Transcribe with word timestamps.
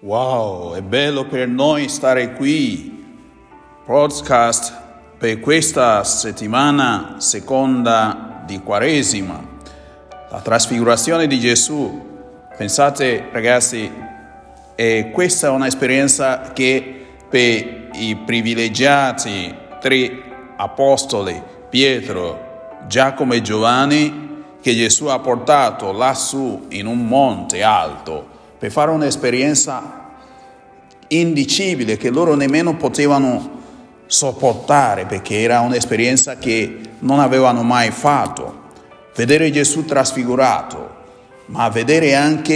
Wow, 0.00 0.74
è 0.74 0.80
bello 0.80 1.26
per 1.26 1.48
noi 1.48 1.88
stare 1.88 2.34
qui. 2.34 3.04
Podcast 3.84 4.72
per 5.18 5.40
questa 5.40 6.04
settimana 6.04 7.16
seconda 7.18 8.44
di 8.46 8.60
Quaresima. 8.60 9.44
La 10.30 10.40
trasfigurazione 10.40 11.26
di 11.26 11.40
Gesù. 11.40 12.06
Pensate 12.56 13.28
ragazzi, 13.32 13.90
è 14.76 15.10
questa 15.10 15.50
un'esperienza 15.50 16.52
che 16.52 17.06
per 17.28 17.90
i 17.94 18.16
privilegiati 18.24 19.52
tre 19.80 20.12
apostoli, 20.58 21.42
Pietro, 21.68 22.76
Giacomo 22.86 23.32
e 23.32 23.42
Giovanni, 23.42 24.44
che 24.62 24.76
Gesù 24.76 25.06
ha 25.06 25.18
portato 25.18 25.90
lassù 25.90 26.66
in 26.68 26.86
un 26.86 27.04
monte 27.04 27.64
alto 27.64 28.36
per 28.58 28.70
fare 28.70 28.90
un'esperienza 28.90 30.06
indicibile 31.08 31.96
che 31.96 32.10
loro 32.10 32.34
nemmeno 32.34 32.76
potevano 32.76 33.56
sopportare 34.06 35.06
perché 35.06 35.40
era 35.40 35.60
un'esperienza 35.60 36.36
che 36.36 36.80
non 37.00 37.20
avevano 37.20 37.62
mai 37.62 37.90
fatto. 37.90 38.66
Vedere 39.14 39.50
Gesù 39.50 39.84
trasfigurato, 39.84 40.96
ma 41.46 41.68
vedere 41.68 42.14
anche 42.14 42.54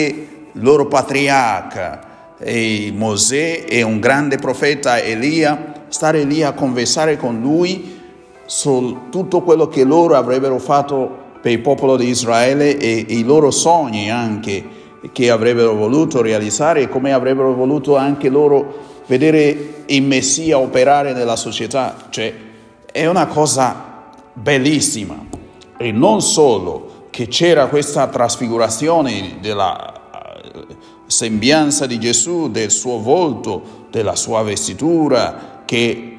il 0.53 0.63
loro 0.63 0.87
patriarca, 0.87 2.11
e 2.39 2.93
Mosè 2.95 3.65
e 3.69 3.83
un 3.83 4.01
grande 4.01 4.37
profeta 4.37 5.01
Elia, 5.01 5.85
stare 5.89 6.25
lì 6.25 6.43
a 6.43 6.53
conversare 6.53 7.17
con 7.17 7.41
lui 7.41 8.01
su 8.47 9.03
tutto 9.11 9.43
quello 9.43 9.69
che 9.69 9.85
loro 9.85 10.17
avrebbero 10.17 10.59
fatto 10.59 11.21
per 11.41 11.53
il 11.53 11.61
popolo 11.61 11.97
di 11.97 12.09
Israele 12.09 12.77
e, 12.77 13.07
e 13.09 13.15
i 13.15 13.25
loro 13.25 13.51
sogni 13.51 14.11
anche 14.11 14.81
che 15.11 15.31
avrebbero 15.31 15.75
voluto 15.75 16.23
realizzare 16.23 16.83
e 16.83 16.89
come 16.89 17.13
avrebbero 17.13 17.55
voluto 17.55 17.97
anche 17.97 18.29
loro 18.29 18.91
vedere 19.07 19.85
il 19.87 20.03
Messia 20.03 20.59
operare 20.59 21.13
nella 21.13 21.37
società. 21.37 21.97
Cioè, 22.09 22.33
è 22.93 23.07
una 23.07 23.27
cosa 23.27 24.11
bellissima. 24.33 25.19
E 25.77 25.91
non 25.91 26.23
solo 26.23 27.07
che 27.11 27.27
c'era 27.27 27.67
questa 27.67 28.07
trasfigurazione 28.07 29.39
della 29.41 29.93
eh, 29.93 30.67
sembianza 31.07 31.87
di 31.87 31.99
Gesù, 31.99 32.51
del 32.51 32.71
suo 32.71 32.99
volto, 32.99 33.87
della 33.91 34.15
sua 34.15 34.43
vestitura, 34.43 35.63
che 35.65 36.19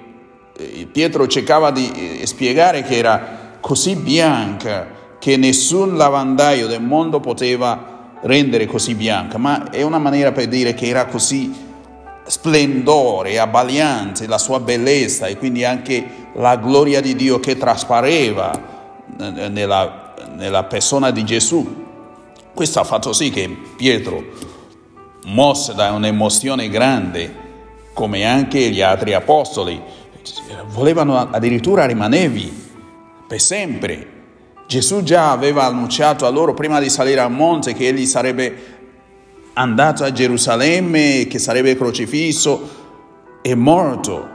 eh, 0.55 0.87
Pietro 0.91 1.25
cercava 1.27 1.71
di 1.71 2.19
eh, 2.19 2.27
spiegare 2.27 2.83
che 2.83 2.97
era 2.97 3.57
così 3.59 3.95
bianca 3.95 5.01
che 5.19 5.37
nessun 5.37 5.95
lavandaio 5.95 6.67
del 6.67 6.81
mondo 6.81 7.21
poteva 7.21 7.92
rendere 8.23 8.65
così 8.65 8.95
bianca, 8.95 9.37
ma 9.37 9.69
è 9.69 9.81
una 9.81 9.97
maniera 9.97 10.31
per 10.31 10.47
dire 10.47 10.73
che 10.73 10.87
era 10.87 11.05
così 11.05 11.71
splendore, 12.25 13.37
abbagliante 13.39 14.27
la 14.27 14.37
sua 14.37 14.59
bellezza 14.59 15.27
e 15.27 15.37
quindi 15.37 15.65
anche 15.65 16.29
la 16.35 16.55
gloria 16.55 17.01
di 17.01 17.15
Dio 17.15 17.39
che 17.39 17.57
traspareva 17.57 18.71
nella, 19.17 20.13
nella 20.35 20.63
persona 20.63 21.11
di 21.11 21.23
Gesù. 21.25 21.81
Questo 22.53 22.79
ha 22.79 22.83
fatto 22.83 23.13
sì 23.13 23.29
che 23.29 23.49
Pietro, 23.75 24.23
mosso 25.25 25.73
da 25.73 25.91
un'emozione 25.91 26.69
grande, 26.69 27.41
come 27.93 28.25
anche 28.25 28.69
gli 28.69 28.81
altri 28.81 29.13
apostoli, 29.13 29.81
volevano 30.67 31.17
addirittura 31.17 31.85
rimanervi 31.85 32.61
per 33.27 33.41
sempre 33.41 34.12
Gesù 34.73 35.03
già 35.03 35.29
aveva 35.29 35.65
annunciato 35.65 36.25
a 36.25 36.29
loro 36.29 36.55
prima 36.55 36.79
di 36.79 36.89
salire 36.89 37.19
al 37.19 37.31
monte 37.31 37.75
che 37.75 37.89
egli 37.89 38.07
sarebbe 38.07 38.55
andato 39.53 40.03
a 40.03 40.11
Gerusalemme, 40.11 41.27
che 41.29 41.37
sarebbe 41.37 41.77
crocifisso 41.77 42.69
e 43.43 43.53
morto. 43.53 44.27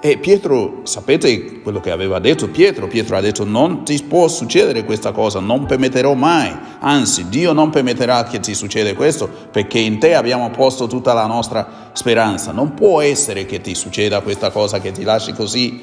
E 0.00 0.16
Pietro, 0.16 0.80
sapete 0.84 1.60
quello 1.60 1.80
che 1.80 1.90
aveva 1.90 2.20
detto 2.20 2.48
Pietro? 2.48 2.86
Pietro 2.86 3.18
ha 3.18 3.20
detto 3.20 3.44
non 3.44 3.84
ti 3.84 4.02
può 4.02 4.28
succedere 4.28 4.86
questa 4.86 5.12
cosa, 5.12 5.40
non 5.40 5.66
permetterò 5.66 6.14
mai, 6.14 6.50
anzi 6.80 7.28
Dio 7.28 7.52
non 7.52 7.68
permetterà 7.68 8.24
che 8.24 8.40
ti 8.40 8.54
succeda 8.54 8.94
questo 8.94 9.28
perché 9.50 9.78
in 9.78 9.98
te 9.98 10.14
abbiamo 10.14 10.48
posto 10.48 10.86
tutta 10.86 11.12
la 11.12 11.26
nostra 11.26 11.90
speranza. 11.92 12.50
Non 12.50 12.72
può 12.72 13.02
essere 13.02 13.44
che 13.44 13.60
ti 13.60 13.74
succeda 13.74 14.22
questa 14.22 14.50
cosa, 14.50 14.80
che 14.80 14.90
ti 14.90 15.02
lasci 15.02 15.34
così 15.34 15.82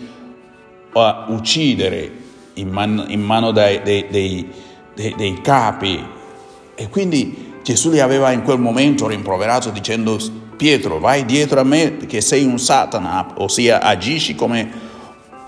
a 0.93 1.25
uccidere 1.29 2.27
in, 2.59 2.69
man, 2.69 3.05
in 3.07 3.21
mano 3.21 3.51
dei, 3.51 3.81
dei, 3.81 4.05
dei, 4.09 4.47
dei, 4.93 5.41
capi. 5.41 6.03
E 6.75 6.89
quindi 6.89 7.53
Gesù 7.63 7.89
li 7.89 7.99
aveva 7.99 8.31
in 8.31 8.43
quel 8.43 8.59
momento 8.59 9.07
rimproverato 9.07 9.69
dicendo 9.69 10.17
Pietro 10.55 10.99
vai 10.99 11.25
dietro 11.25 11.59
a 11.59 11.63
me 11.63 11.91
perché 11.91 12.21
sei 12.21 12.43
un 12.43 12.59
Satana, 12.59 13.33
ossia 13.37 13.81
agisci 13.81 14.35
come 14.35 14.69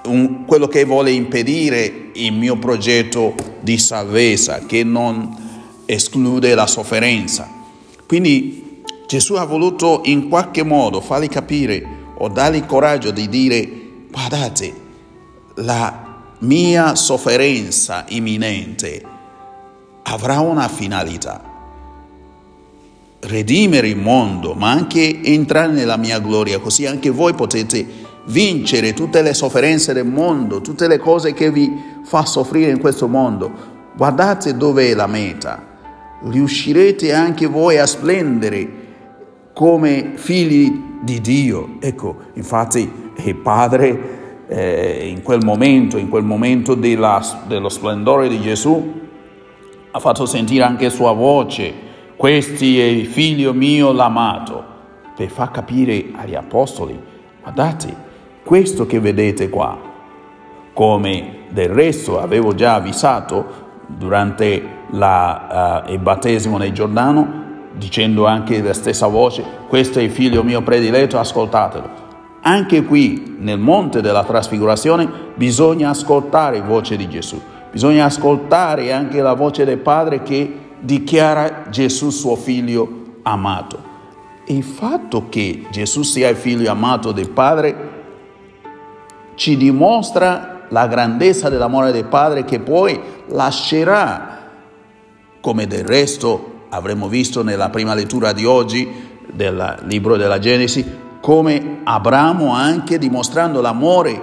un, 0.06 0.46
quello 0.46 0.68
che 0.68 0.86
vuole 0.86 1.12
impedire 1.12 2.10
il 2.14 2.34
mio 2.34 2.58
progetto 2.58 3.36
di 3.60 3.78
salvezza, 3.78 4.66
che 4.66 4.84
non 4.84 5.84
esclude 5.86 6.56
la 6.56 6.68
sofferenza. 6.68 7.50
Quindi 8.08 8.84
Gesù 9.08 9.34
ha 9.34 9.46
voluto 9.46 10.02
in 10.06 10.30
qualche 10.30 10.64
modo 10.64 11.02
fargli 11.02 11.28
capire 11.28 11.84
o 12.18 12.30
dargli 12.30 12.66
coraggio 12.66 13.12
di 13.12 13.28
dire 13.28 13.80
guardate, 14.10 14.74
la 15.56 16.11
mia 16.42 16.96
sofferenza 16.96 18.06
imminente 18.10 19.02
avrà 20.04 20.40
una 20.40 20.68
finalità. 20.68 21.50
Redimere 23.20 23.88
il 23.88 23.98
mondo, 23.98 24.54
ma 24.54 24.72
anche 24.72 25.22
entrare 25.22 25.72
nella 25.72 25.98
mia 25.98 26.20
gloria, 26.20 26.60
così 26.60 26.88
anche 26.88 27.12
voi 27.12 27.34
potete 27.34 27.86
vincere 28.26 28.94
tutte 28.94 29.22
le 29.22 29.34
sofferenze 29.34 29.94
del 29.94 30.08
mondo, 30.08 30.62
tutte 30.62 30.88
le 30.88 30.98
cose 30.98 31.34
che 31.34 31.52
vi 31.52 31.72
fa 32.04 32.26
soffrire 32.26 32.72
in 32.72 32.80
questo 32.80 33.08
mondo. 33.08 33.52
Guardate 33.96 34.58
dove 34.58 34.90
è 34.90 34.96
la 34.96 35.08
meta. 35.08 35.70
Riuscirete 36.24 37.14
anche 37.14 37.46
voi 37.46 37.78
a 37.78 37.86
splendere 37.86 38.80
come 39.54 40.14
figli 40.16 40.72
di 41.04 41.22
Dio. 41.22 41.78
Ecco, 41.80 42.18
infatti 42.34 42.92
il 43.18 43.36
Padre 43.36 44.21
eh, 44.54 45.08
in 45.08 45.22
quel 45.22 45.46
momento, 45.46 45.98
in 45.98 46.10
quel 46.10 46.24
momento 46.24 46.76
della, 46.76 47.22
dello 47.48 47.70
splendore 47.70 48.28
di 48.28 48.42
Gesù, 48.42 49.00
ha 49.92 50.00
fatto 50.00 50.26
sentire 50.26 50.66
anche 50.66 50.90
sua 50.90 51.14
voce, 51.14 51.74
questi 52.18 52.78
è 52.78 52.84
il 52.84 53.06
figlio 53.06 53.54
mio 53.54 53.94
l'amato, 53.94 54.62
per 55.16 55.30
far 55.30 55.52
capire 55.52 56.08
agli 56.16 56.36
apostoli, 56.36 57.00
guardate, 57.42 57.96
questo 58.44 58.86
che 58.86 59.00
vedete 59.00 59.50
qua, 59.50 59.78
come 60.74 61.46
del 61.50 61.70
resto 61.70 62.20
avevo 62.20 62.54
già 62.54 62.76
avvisato 62.76 63.70
durante 63.88 64.80
la, 64.90 65.84
uh, 65.88 65.92
il 65.92 66.00
battesimo 66.00 66.58
nel 66.58 66.74
Giordano, 66.74 67.40
dicendo 67.74 68.26
anche 68.26 68.62
la 68.62 68.74
stessa 68.74 69.08
voce, 69.08 69.44
questo 69.70 70.00
è 70.00 70.02
il 70.02 70.12
figlio 70.12 70.44
mio 70.44 70.62
prediletto, 70.62 71.18
ascoltatelo. 71.18 72.01
Anche 72.44 72.84
qui 72.84 73.36
nel 73.38 73.60
monte 73.60 74.02
della 74.02 74.24
trasfigurazione 74.24 75.08
bisogna 75.36 75.90
ascoltare 75.90 76.58
la 76.60 76.66
voce 76.66 76.96
di 76.96 77.08
Gesù, 77.08 77.40
bisogna 77.72 78.06
ascoltare 78.06 78.92
anche 78.92 79.22
la 79.22 79.34
voce 79.34 79.64
del 79.64 79.78
Padre 79.78 80.24
che 80.24 80.52
dichiara 80.80 81.66
Gesù 81.70 82.10
suo 82.10 82.36
figlio 82.36 83.20
amato. 83.22 83.90
Il 84.46 84.64
fatto 84.64 85.30
che 85.30 85.68
Gesù 85.70 86.02
sia 86.02 86.30
il 86.30 86.36
figlio 86.36 86.72
amato 86.72 87.12
del 87.12 87.30
Padre 87.30 87.90
ci 89.36 89.56
dimostra 89.56 90.66
la 90.70 90.88
grandezza 90.88 91.48
dell'amore 91.48 91.92
del 91.92 92.06
Padre 92.06 92.44
che 92.44 92.60
poi 92.60 93.00
lascerà, 93.28 94.50
come 95.40 95.68
del 95.68 95.86
resto 95.86 96.66
avremo 96.70 97.08
visto 97.08 97.44
nella 97.44 97.70
prima 97.70 97.94
lettura 97.94 98.34
di 98.34 98.46
oggi 98.46 98.90
del 99.32 99.80
libro 99.84 100.18
della 100.18 100.40
Genesi, 100.40 101.01
come 101.22 101.80
Abramo 101.84 102.52
anche 102.52 102.98
dimostrando 102.98 103.62
l'amore 103.62 104.20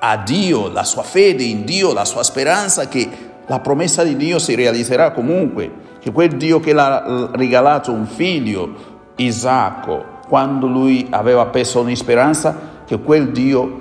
a 0.00 0.16
Dio, 0.18 0.68
la 0.68 0.84
sua 0.84 1.02
fede 1.02 1.44
in 1.44 1.64
Dio, 1.64 1.94
la 1.94 2.04
sua 2.04 2.22
speranza 2.22 2.88
che 2.88 3.08
la 3.46 3.60
promessa 3.60 4.02
di 4.02 4.16
Dio 4.16 4.38
si 4.38 4.54
realizzerà 4.54 5.12
comunque, 5.12 5.70
che 6.00 6.12
quel 6.12 6.36
Dio 6.36 6.60
che 6.60 6.72
l'ha 6.72 7.30
regalato 7.32 7.92
un 7.92 8.06
figlio, 8.06 8.92
Isacco, 9.16 10.04
quando 10.28 10.66
lui 10.66 11.06
aveva 11.10 11.46
perso 11.46 11.80
ogni 11.80 11.96
speranza, 11.96 12.82
che 12.84 12.98
quel 13.00 13.30
Dio 13.30 13.80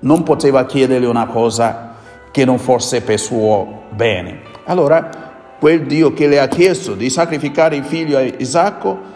non 0.00 0.22
poteva 0.24 0.66
chiedergli 0.66 1.04
una 1.04 1.26
cosa 1.26 1.94
che 2.30 2.44
non 2.44 2.58
fosse 2.58 3.02
per 3.02 3.18
suo 3.18 3.84
bene. 3.90 4.40
Allora, 4.64 5.08
quel 5.58 5.86
Dio 5.86 6.12
che 6.12 6.26
le 6.26 6.40
ha 6.40 6.48
chiesto 6.48 6.94
di 6.94 7.08
sacrificare 7.08 7.76
il 7.76 7.84
figlio 7.84 8.18
a 8.18 8.22
Isacco, 8.22 9.11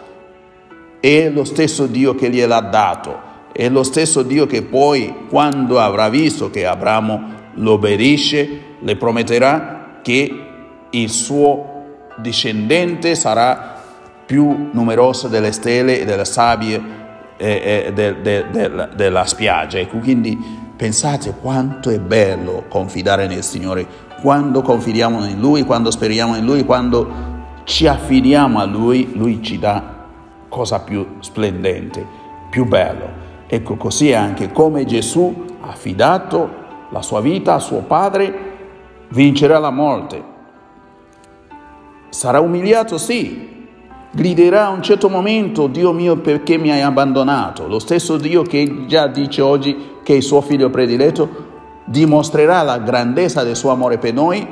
è 0.99 1.29
lo 1.29 1.43
stesso 1.43 1.85
Dio 1.85 2.15
che 2.15 2.29
gliel'ha 2.29 2.61
dato, 2.61 3.19
è 3.51 3.69
lo 3.69 3.83
stesso 3.83 4.23
Dio 4.23 4.45
che 4.45 4.63
poi, 4.63 5.13
quando 5.29 5.79
avrà 5.79 6.09
visto 6.09 6.49
che 6.49 6.65
Abramo 6.65 7.35
lo 7.55 7.73
obbedisce, 7.73 8.61
le 8.79 8.95
prometterà 8.95 9.99
che 10.01 10.45
il 10.89 11.09
suo 11.09 11.85
discendente 12.17 13.15
sarà 13.15 13.81
più 14.25 14.69
numerose 14.71 15.29
delle 15.29 15.51
stelle 15.51 16.01
e 16.01 16.05
delle 16.05 16.25
sabbie 16.25 16.81
eh, 17.37 17.85
eh, 17.87 17.93
de, 17.93 18.21
de, 18.21 18.45
de, 18.51 18.87
della 18.95 19.25
spiaggia. 19.25 19.79
Ecco, 19.79 19.97
quindi 19.97 20.37
pensate 20.75 21.33
quanto 21.41 21.89
è 21.89 21.99
bello 21.99 22.65
confidare 22.67 23.27
nel 23.27 23.43
Signore, 23.43 23.85
quando 24.21 24.61
confidiamo 24.61 25.25
in 25.25 25.39
Lui, 25.39 25.63
quando 25.63 25.91
speriamo 25.91 26.35
in 26.35 26.45
Lui, 26.45 26.63
quando 26.63 27.35
ci 27.63 27.87
affidiamo 27.87 28.59
a 28.59 28.65
Lui, 28.65 29.11
Lui 29.15 29.41
ci 29.41 29.57
dà 29.59 29.95
cosa 30.49 30.79
più 30.81 31.05
splendente, 31.19 32.05
più 32.49 32.65
bello. 32.65 33.25
Ecco, 33.47 33.75
così 33.75 34.13
anche 34.13 34.51
come 34.51 34.85
Gesù 34.85 35.45
ha 35.61 35.69
affidato 35.69 36.65
la 36.89 37.01
sua 37.01 37.21
vita 37.21 37.55
a 37.55 37.59
suo 37.59 37.79
Padre, 37.79 38.55
vincerà 39.09 39.59
la 39.59 39.69
morte. 39.69 40.35
Sarà 42.09 42.39
umiliato, 42.39 42.97
sì, 42.97 43.67
griderà 44.11 44.67
a 44.67 44.69
un 44.69 44.81
certo 44.81 45.09
momento, 45.09 45.67
Dio 45.67 45.91
mio 45.91 46.17
perché 46.17 46.57
mi 46.57 46.71
hai 46.71 46.81
abbandonato? 46.81 47.67
Lo 47.67 47.79
stesso 47.79 48.17
Dio 48.17 48.43
che 48.43 48.85
già 48.85 49.07
dice 49.07 49.41
oggi 49.41 49.95
che 50.03 50.13
è 50.13 50.15
il 50.17 50.23
suo 50.23 50.41
figlio 50.41 50.69
prediletto 50.69 51.45
dimostrerà 51.85 52.61
la 52.63 52.79
grandezza 52.79 53.43
del 53.43 53.55
suo 53.55 53.71
amore 53.71 53.97
per 53.97 54.13
noi, 54.13 54.45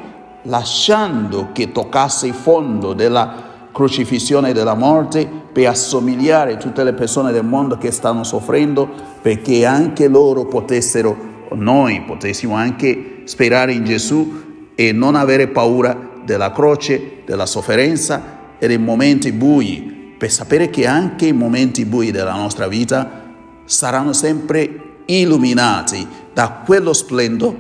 lasciando 0.44 1.50
che 1.52 1.72
toccasse 1.72 2.28
il 2.28 2.34
fondo 2.34 2.94
della 2.94 3.45
crocifissione 3.76 4.54
della 4.54 4.74
morte 4.74 5.30
per 5.52 5.68
assomigliare 5.68 6.56
tutte 6.56 6.82
le 6.86 6.94
persone 6.94 7.34
del 7.34 7.44
mondo 7.44 7.78
che 7.78 7.92
stanno 7.92 8.24
soffrendo, 8.24 8.90
perché 9.22 9.66
anche 9.66 10.08
loro 10.08 10.46
potessero, 10.46 11.34
noi 11.56 12.02
potessimo 12.04 12.56
anche 12.56 13.24
sperare 13.26 13.74
in 13.74 13.84
Gesù 13.84 14.44
e 14.76 14.94
non 14.94 15.16
avere 15.16 15.50
paura 15.50 16.22
della 16.24 16.54
croce, 16.54 17.24
della 17.26 17.46
sofferenza 17.46 18.56
e 18.58 18.66
dei 18.68 18.78
momenti 18.78 19.34
bui, 19.34 20.14
per 20.18 20.32
sapere 20.32 20.70
che 20.70 20.88
anche 20.88 21.26
i 21.26 21.34
momenti 21.34 21.84
bui 21.84 22.12
della 22.12 22.34
nostra 22.34 22.70
vita 22.70 23.24
saranno 23.66 24.14
sempre 24.14 25.02
illuminati 25.08 26.08
da 26.34 26.62
quello 26.66 26.94
splendo, 26.94 27.54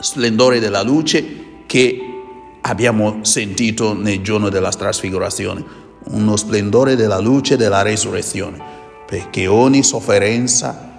splendore 0.00 0.60
della 0.60 0.82
luce 0.82 1.24
che 1.64 2.15
abbiamo 2.66 3.18
sentito 3.22 3.94
nel 3.94 4.20
giorno 4.22 4.48
della 4.48 4.70
trasfigurazione, 4.70 5.64
uno 6.10 6.36
splendore 6.36 6.96
della 6.96 7.18
luce 7.18 7.56
della 7.56 7.82
resurrezione, 7.82 8.58
perché 9.06 9.46
ogni 9.46 9.82
sofferenza 9.82 10.94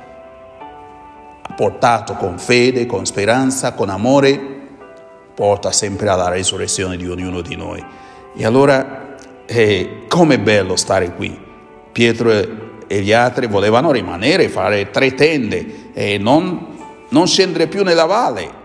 portato 1.56 2.14
con 2.14 2.38
fede, 2.38 2.86
con 2.86 3.06
speranza, 3.06 3.74
con 3.74 3.90
amore, 3.90 4.56
porta 5.34 5.72
sempre 5.72 6.08
alla 6.08 6.30
resurrezione 6.30 6.98
di 6.98 7.08
ognuno 7.08 7.42
di 7.42 7.56
noi. 7.56 7.84
E 8.36 8.46
allora, 8.46 9.16
eh, 9.46 10.04
com'è 10.08 10.40
bello 10.40 10.76
stare 10.76 11.14
qui. 11.14 11.46
Pietro 11.92 12.32
e 12.88 13.02
gli 13.02 13.12
altri 13.12 13.48
volevano 13.48 13.92
rimanere, 13.92 14.50
fare 14.50 14.90
tre 14.92 15.14
tende 15.16 15.92
e 15.94 16.18
non, 16.18 16.78
non 17.10 17.28
scendere 17.28 17.68
più 17.68 17.84
nella 17.84 18.06
valle. 18.06 18.57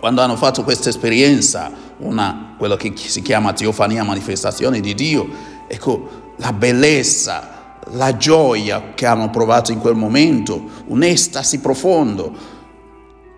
Quando 0.00 0.20
hanno 0.22 0.36
fatto 0.36 0.64
questa 0.64 0.88
esperienza, 0.88 1.70
una, 1.98 2.54
quello 2.58 2.74
che 2.74 2.92
si 2.96 3.22
chiama 3.22 3.52
teofania, 3.52 4.02
manifestazione 4.02 4.80
di 4.80 4.94
Dio, 4.94 5.28
ecco, 5.68 6.32
la 6.38 6.52
bellezza, 6.52 7.76
la 7.92 8.16
gioia 8.16 8.92
che 8.94 9.06
hanno 9.06 9.30
provato 9.30 9.70
in 9.70 9.78
quel 9.78 9.94
momento, 9.94 10.62
un'estasi 10.86 11.60
profondo, 11.60 12.58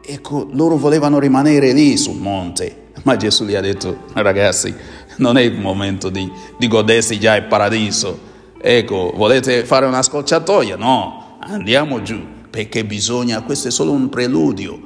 Ecco, 0.05 0.49
loro 0.51 0.77
volevano 0.77 1.21
rimanere 1.21 1.73
lì 1.73 1.97
sul 1.97 2.17
monte, 2.17 2.89
ma 3.05 3.17
Gesù 3.17 3.45
gli 3.45 3.55
ha 3.55 3.61
detto, 3.61 3.99
ragazzi, 4.15 4.75
non 5.19 5.37
è 5.37 5.43
il 5.43 5.61
momento 5.61 6.11
di, 6.11 6.31
di 6.59 6.67
godersi 6.67 7.21
già 7.21 7.37
il 7.37 7.45
paradiso. 7.45 8.31
Ecco, 8.61 9.13
volete 9.15 9.65
fare 9.65 9.87
una 9.87 10.03
scocciatoia? 10.03 10.75
No, 10.75 11.37
andiamo 11.39 12.03
giù, 12.03 12.21
perché 12.51 12.85
bisogna, 12.85 13.43
questo 13.43 13.69
è 13.69 13.71
solo 13.71 13.93
un 13.93 14.09
preludio. 14.09 14.81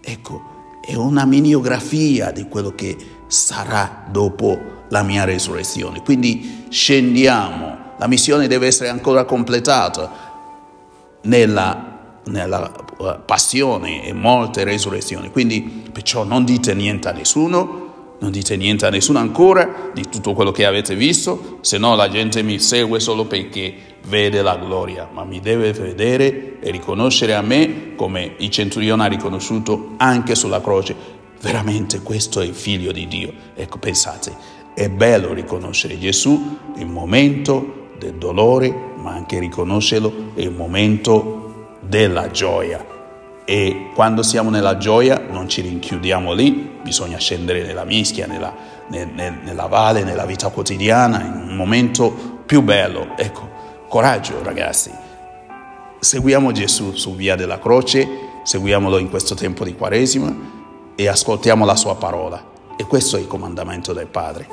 Ecco, 0.00 0.55
è 0.86 0.94
una 0.94 1.24
miniografia 1.24 2.30
di 2.30 2.46
quello 2.48 2.74
che 2.74 2.96
sarà 3.26 4.06
dopo 4.10 4.84
la 4.88 5.02
mia 5.02 5.24
resurrezione. 5.24 6.02
Quindi 6.02 6.66
scendiamo, 6.68 7.76
la 7.98 8.06
missione 8.06 8.46
deve 8.46 8.68
essere 8.68 8.88
ancora 8.88 9.24
completata 9.24 10.24
nella 11.22 11.94
nella 12.26 12.72
eh, 12.72 13.18
passione 13.24 14.04
e 14.04 14.12
molte 14.12 14.64
resurrezioni. 14.64 15.30
Quindi 15.30 15.84
perciò 15.92 16.24
non 16.24 16.44
dite 16.44 16.74
niente 16.74 17.08
a 17.08 17.12
nessuno, 17.12 18.14
non 18.18 18.30
dite 18.30 18.56
niente 18.56 18.86
a 18.86 18.90
nessuno 18.90 19.18
ancora 19.18 19.90
di 19.92 20.08
tutto 20.08 20.32
quello 20.32 20.50
che 20.50 20.64
avete 20.64 20.94
visto, 20.94 21.58
se 21.60 21.78
no 21.78 21.94
la 21.94 22.08
gente 22.08 22.42
mi 22.42 22.58
segue 22.58 23.00
solo 23.00 23.26
perché 23.26 23.95
vede 24.06 24.42
la 24.42 24.56
gloria, 24.56 25.08
ma 25.12 25.24
mi 25.24 25.40
deve 25.40 25.72
vedere 25.72 26.58
e 26.60 26.70
riconoscere 26.70 27.34
a 27.34 27.42
me 27.42 27.94
come 27.94 28.34
il 28.38 28.50
centurione 28.50 29.04
ha 29.04 29.08
riconosciuto 29.08 29.94
anche 29.96 30.34
sulla 30.34 30.60
croce. 30.60 30.94
Veramente 31.40 32.00
questo 32.00 32.40
è 32.40 32.44
il 32.44 32.54
figlio 32.54 32.92
di 32.92 33.06
Dio. 33.06 33.32
Ecco, 33.54 33.78
pensate, 33.78 34.32
è 34.74 34.88
bello 34.88 35.32
riconoscere 35.32 35.98
Gesù 35.98 36.58
il 36.76 36.86
momento 36.86 37.90
del 37.98 38.14
dolore, 38.14 38.74
ma 38.96 39.12
anche 39.12 39.38
riconoscerlo 39.38 40.32
il 40.34 40.50
momento 40.50 41.76
della 41.80 42.30
gioia. 42.30 42.94
E 43.44 43.90
quando 43.94 44.22
siamo 44.22 44.50
nella 44.50 44.76
gioia 44.76 45.24
non 45.30 45.48
ci 45.48 45.60
rinchiudiamo 45.60 46.32
lì, 46.32 46.78
bisogna 46.82 47.18
scendere 47.18 47.62
nella 47.62 47.84
mischia, 47.84 48.26
nella, 48.26 48.54
nel, 48.88 49.08
nel, 49.14 49.38
nella 49.42 49.66
valle, 49.66 50.02
nella 50.02 50.26
vita 50.26 50.48
quotidiana, 50.48 51.22
in 51.22 51.48
un 51.48 51.56
momento 51.56 52.42
più 52.44 52.62
bello. 52.62 53.16
Ecco, 53.16 53.55
coraggio 53.88 54.42
ragazzi. 54.42 54.90
Seguiamo 55.98 56.52
Gesù 56.52 56.92
su 56.94 57.14
via 57.14 57.36
della 57.36 57.58
croce, 57.58 58.06
seguiamolo 58.42 58.98
in 58.98 59.08
questo 59.08 59.34
tempo 59.34 59.64
di 59.64 59.74
Quaresima 59.74 60.34
e 60.94 61.08
ascoltiamo 61.08 61.64
la 61.64 61.76
sua 61.76 61.96
parola. 61.96 62.54
E 62.76 62.84
questo 62.84 63.16
è 63.16 63.20
il 63.20 63.26
comandamento 63.26 63.92
del 63.92 64.06
Padre. 64.06 64.46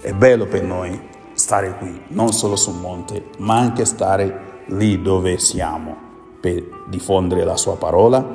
È 0.00 0.12
bello 0.12 0.46
per 0.46 0.62
noi 0.62 1.00
stare 1.32 1.76
qui, 1.76 2.02
non 2.08 2.32
solo 2.32 2.56
sul 2.56 2.74
monte, 2.74 3.26
ma 3.38 3.56
anche 3.56 3.84
stare 3.84 4.62
lì 4.66 5.00
dove 5.00 5.38
siamo 5.38 5.96
per 6.40 6.84
diffondere 6.88 7.44
la 7.44 7.56
sua 7.56 7.76
parola. 7.76 8.26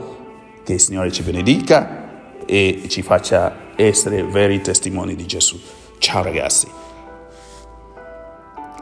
Che 0.64 0.74
il 0.74 0.80
Signore 0.80 1.12
ci 1.12 1.24
benedica 1.24 2.36
e 2.46 2.86
ci 2.88 3.02
faccia 3.02 3.72
essere 3.76 4.24
veri 4.24 4.62
testimoni 4.62 5.16
di 5.16 5.26
Gesù. 5.26 5.60
Ciao 5.98 6.24
ragazzi. 6.24 6.68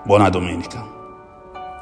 Buona 0.04 0.30
domenica. 0.30 1.01